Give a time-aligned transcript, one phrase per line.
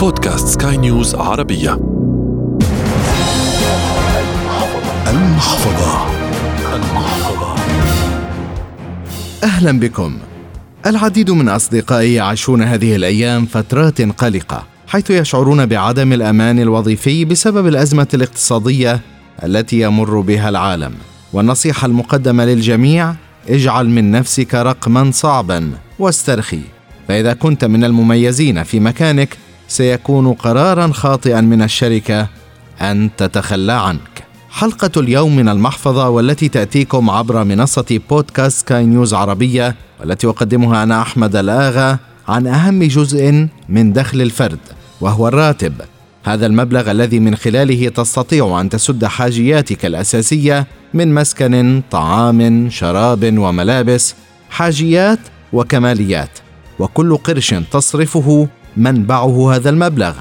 [0.00, 1.72] بودكاست سكاي نيوز عربية.
[5.06, 6.06] المحفظة.
[6.74, 7.54] المحفظة.
[9.44, 10.18] أهلا بكم.
[10.86, 18.08] العديد من أصدقائي يعيشون هذه الأيام فترات قلقة حيث يشعرون بعدم الأمان الوظيفي بسبب الأزمة
[18.14, 19.00] الاقتصادية
[19.44, 20.92] التي يمر بها العالم.
[21.32, 23.14] والنصيحة المقدمة للجميع
[23.48, 26.60] اجعل من نفسك رقما صعبا واسترخي.
[27.08, 29.36] فإذا كنت من المميزين في مكانك
[29.70, 32.26] سيكون قرارا خاطئا من الشركة
[32.80, 34.24] أن تتخلى عنك.
[34.50, 41.02] حلقة اليوم من المحفظة والتي تأتيكم عبر منصة بودكاست سكاي نيوز عربية والتي أقدمها أنا
[41.02, 41.98] أحمد الآغا
[42.28, 44.58] عن أهم جزء من دخل الفرد
[45.00, 45.74] وهو الراتب.
[46.24, 54.14] هذا المبلغ الذي من خلاله تستطيع أن تسد حاجياتك الأساسية من مسكن طعام شراب وملابس
[54.50, 55.18] حاجيات
[55.52, 56.30] وكماليات
[56.78, 60.12] وكل قرش تصرفه منبعه هذا المبلغ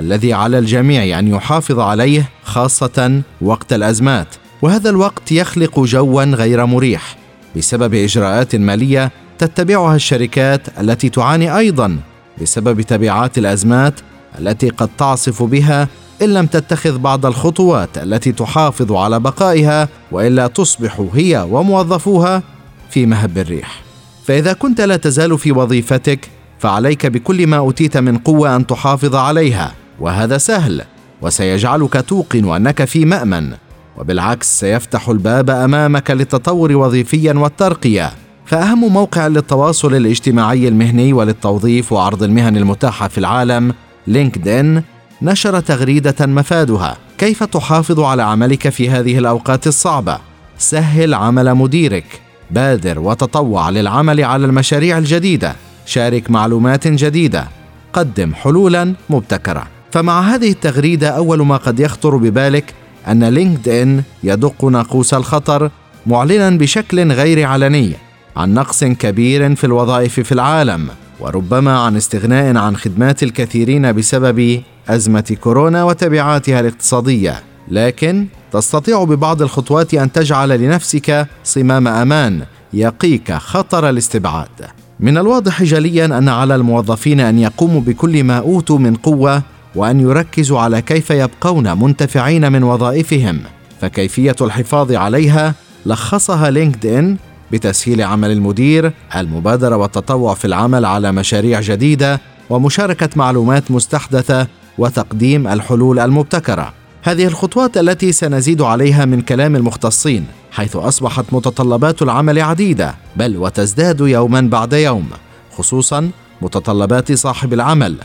[0.00, 4.26] الذي على الجميع أن يحافظ عليه خاصة وقت الأزمات.
[4.62, 7.16] وهذا الوقت يخلق جوا غير مريح
[7.56, 11.98] بسبب إجراءات مالية تتبعها الشركات التي تعاني أيضا
[12.42, 13.94] بسبب تبعات الأزمات
[14.38, 15.88] التي قد تعصف بها
[16.22, 22.42] إن لم تتخذ بعض الخطوات التي تحافظ على بقائها وإلا تصبح هي وموظفوها
[22.90, 23.82] في مهب الريح.
[24.24, 29.72] فإذا كنت لا تزال في وظيفتك فعليك بكل ما أوتيت من قوة أن تحافظ عليها
[30.00, 30.82] وهذا سهل
[31.22, 33.52] وسيجعلك توقن أنك في مأمن
[33.98, 38.12] وبالعكس سيفتح الباب أمامك للتطور وظيفيا والترقية.
[38.46, 43.74] فأهم موقع للتواصل الاجتماعي المهني وللتوظيف وعرض المهن المتاحة في العالم
[44.06, 44.82] لينكد ان
[45.22, 46.96] نشر تغريدة مفادها.
[47.18, 50.18] كيف تحافظ على عملك في هذه الأوقات الصعبة؟
[50.58, 52.20] سهل عمل مديرك.
[52.50, 55.56] بادر وتطوع للعمل على المشاريع الجديدة.
[55.86, 57.48] شارك معلومات جديدة.
[57.92, 62.74] قدم حلولا مبتكره فمع هذه التغريدة أول ما قد يخطر ببالك
[63.08, 65.70] أن لينكد ان يدق ناقوس الخطر
[66.06, 67.92] معلنا بشكل غير علني
[68.36, 70.88] عن نقص كبير في الوظائف في العالم
[71.20, 77.42] وربما عن استغناء عن خدمات الكثيرين بسبب أزمة كورونا وتبعاتها الاقتصادية.
[77.68, 82.42] لكن تستطيع ببعض الخطوات أن تجعل لنفسك صمام أمان
[82.72, 84.85] يقيك خطر الاستبعاد.
[85.00, 89.42] من الواضح جليا أن على الموظفين أن يقوموا بكل ما أوتوا من قوة
[89.74, 93.40] وأن يركزوا على كيف يبقون منتفعين من وظائفهم.
[93.80, 95.54] فكيفية الحفاظ عليها
[95.86, 97.16] لخصها لينكد ان
[97.52, 102.20] بتسهيل عمل المدير المبادرة والتطوع في العمل على مشاريع جديدة
[102.50, 104.46] ومشاركة معلومات مستحدثة
[104.78, 106.72] وتقديم الحلول المبتكرة.
[107.02, 110.26] هذه الخطوات التي سنزيد عليها من كلام المختصين.
[110.56, 115.08] حيث أصبحت متطلبات العمل عديدة بل وتزداد يوما بعد يوم
[115.56, 116.10] خصوصا
[116.42, 117.96] متطلبات صاحب العمل.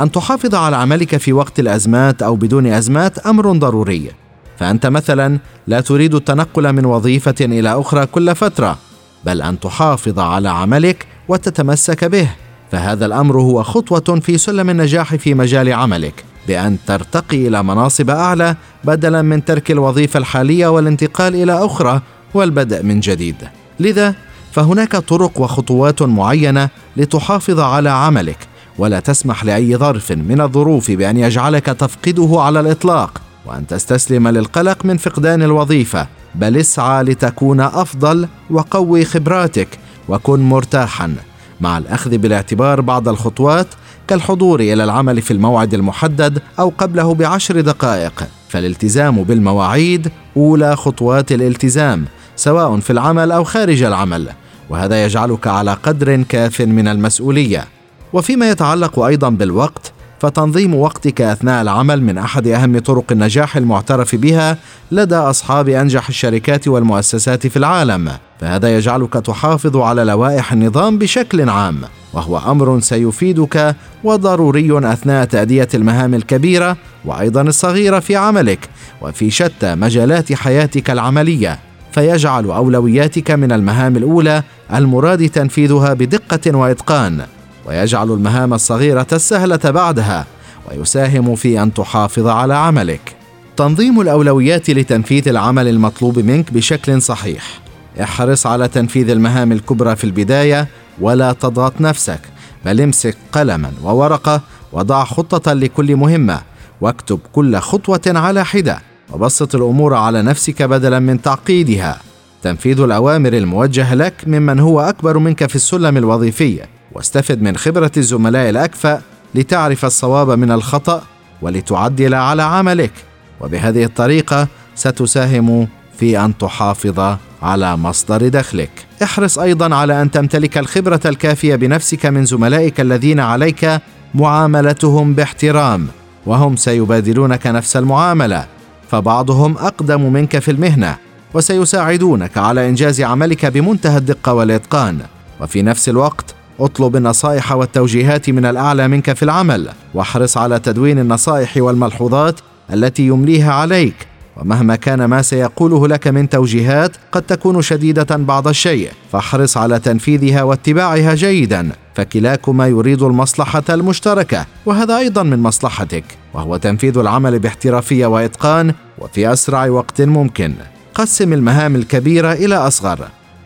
[0.00, 4.10] أن تحافظ على عملك في وقت الأزمات أو بدون أزمات أمر ضروري.
[4.58, 8.78] فأنت مثلا لا تريد التنقل من وظيفة إلى أخرى كل فترة
[9.24, 12.30] بل أن تحافظ على عملك وتتمسك به.
[12.72, 16.24] فهذا الأمر هو خطوة في سلم النجاح في مجال عملك.
[16.48, 22.00] بأن ترتقي إلى مناصب أعلى بدلا من ترك الوظيفة الحالية والانتقال إلى أخرى
[22.34, 23.36] والبدء من جديد.
[23.80, 24.14] لذا
[24.52, 28.38] فهناك طرق وخطوات معينة لتحافظ على عملك
[28.78, 34.96] ولا تسمح لأي ظرف من الظروف بأن يجعلك تفقده على الإطلاق وأن تستسلم للقلق من
[34.96, 36.06] فقدان الوظيفة.
[36.34, 39.68] بل اسعى لتكون أفضل وقوي خبراتك
[40.08, 41.14] وكن مرتاحا.
[41.60, 43.66] مع الأخذ بالاعتبار بعض الخطوات
[44.08, 48.28] كالحضور إلى العمل في الموعد المحدد أو قبله بعشر دقائق.
[48.48, 52.04] فالالتزام بالمواعيد أولى خطوات الالتزام
[52.36, 54.28] سواء في العمل أو خارج العمل
[54.70, 57.64] وهذا يجعلك على قدر كاف من المسؤولية.
[58.12, 64.58] وفيما يتعلق أيضا بالوقت فتنظيم وقتك أثناء العمل من أحد أهم طرق النجاح المعترف بها
[64.92, 68.10] لدى أصحاب أنجح الشركات والمؤسسات في العالم.
[68.40, 71.80] فهذا يجعلك تحافظ على لوائح النظام بشكل عام.
[72.14, 78.68] وهو أمر سيفيدك وضروري أثناء تأدية المهام الكبيرة وأيضا الصغيرة في عملك
[79.02, 81.58] وفي شتى مجالات حياتك العملية.
[81.92, 84.42] فيجعل أولوياتك من المهام الأولى
[84.74, 87.26] المراد تنفيذها بدقة وإتقان
[87.66, 90.26] ويجعل المهام الصغيرة السهلة بعدها
[90.70, 93.16] ويساهم في أن تحافظ على عملك.
[93.56, 97.60] تنظيم الأولويات لتنفيذ العمل المطلوب منك بشكل صحيح.
[98.02, 100.68] احرص على تنفيذ المهام الكبرى في البداية
[101.00, 102.20] ولا تضغط نفسك
[102.64, 104.40] بل امسك قلما وورقة
[104.72, 106.40] وضع خطة لكل مهمة
[106.80, 108.78] واكتب كل خطوة على حدة
[109.12, 112.00] وبسط الأمور على نفسك بدلا من تعقيدها
[112.42, 116.60] تنفيذ الأوامر الموجهة لك ممن هو أكبر منك في السلم الوظيفي
[116.92, 119.02] واستفد من خبرة الزملاء الأكفأ
[119.34, 121.02] لتعرف الصواب من الخطأ
[121.42, 122.92] ولتعدل على عملك
[123.40, 125.68] وبهذه الطريقة ستساهم
[125.98, 128.86] في أن تحافظ على مصدر دخلك.
[129.04, 133.80] احرص أيضا على أن تمتلك الخبرة الكافية بنفسك من زملائك الذين عليك
[134.14, 135.88] معاملتهم باحترام
[136.26, 138.46] وهم سيبادلونك نفس المعاملة
[138.90, 140.96] فبعضهم أقدم منك في المهنة
[141.34, 144.98] وسيساعدونك على إنجاز عملك بمنتهى الدقة والإتقان.
[145.40, 151.56] وفي نفس الوقت اطلب النصائح والتوجيهات من الأعلى منك في العمل واحرص على تدوين النصائح
[151.56, 152.40] والملحوظات
[152.72, 153.94] التي يمليها عليك.
[154.36, 158.90] ومهما كان ما سيقوله لك من توجيهات قد تكون شديدة بعض الشيء.
[159.12, 161.70] فاحرص على تنفيذها واتباعها جيدا.
[161.94, 166.04] فكلاكما يريد المصلحة المشتركة وهذا أيضا من مصلحتك.
[166.34, 170.54] وهو تنفيذ العمل باحترافيه وإتقان وفي أسرع وقت ممكن.
[170.94, 172.98] قسم المهام الكبيرة إلى أصغر.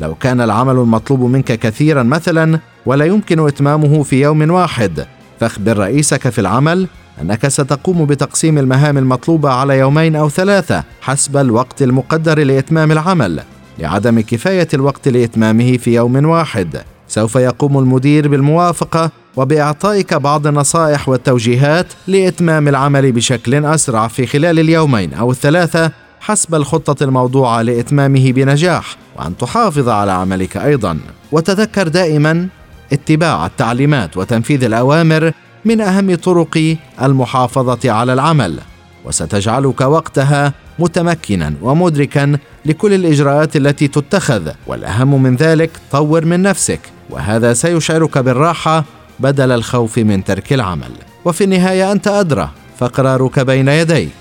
[0.00, 5.06] لو كان العمل المطلوب منك كثيرا مثلا ولا يمكن إتمامه في يوم واحد
[5.40, 6.88] فاخبر رئيسك في العمل
[7.22, 13.42] أنك ستقوم بتقسيم المهام المطلوبة على يومين أو ثلاثة حسب الوقت المقدر لإتمام العمل
[13.78, 16.82] لعدم كفاية الوقت لإتمامه في يوم واحد.
[17.08, 25.14] سوف يقوم المدير بالموافقة وبإعطائك بعض النصائح والتوجيهات لإتمام العمل بشكل أسرع في خلال اليومين
[25.14, 25.90] أو الثلاثة
[26.20, 30.98] حسب الخطة الموضوعة لإتمامه بنجاح وأن تحافظ على عملك أيضا.
[31.32, 32.48] وتذكر دائما
[32.92, 35.32] اتباع التعليمات وتنفيذ الأوامر
[35.64, 38.60] من أهم طرق المحافظة على العمل
[39.04, 46.80] وستجعلك وقتها متمكنا ومدركا لكل الإجراءات التي تتخذ والأهم من ذلك طور من نفسك
[47.10, 48.84] وهذا سيشعرك بالراحة
[49.20, 50.90] بدل الخوف من ترك العمل.
[51.24, 54.12] وفي النهاية أنت أدرى فقرارك بين يديك.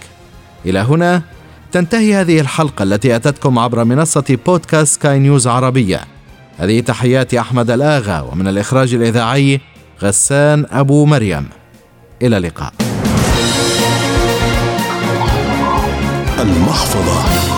[0.66, 1.22] إلى هنا
[1.72, 6.02] تنتهي هذه الحلقة التي أتتكم عبر منصة بودكاست سكاي نيوز عربية.
[6.58, 9.62] هذه تحيات أحمد الآغا ومن الإخراج الإذاعي
[10.02, 11.50] غسان أبو مريم.
[12.22, 12.74] إلى اللقاء.
[16.40, 17.55] المحفظة.